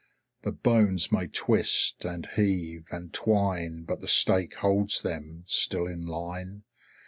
The 0.41 0.51
bones 0.51 1.11
may 1.11 1.27
twist, 1.27 2.05
and 2.05 2.25
heave, 2.25 2.87
and 2.89 3.13
twine, 3.13 3.83
but 3.83 4.01
the 4.01 4.07
stake 4.07 4.55
holds 4.55 5.03
them 5.03 5.43
still 5.45 5.85
in 5.85 6.07
line. 6.07 6.63